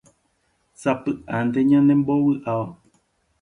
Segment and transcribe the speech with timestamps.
[0.81, 2.67] sapy'ánte ñanembovy'áva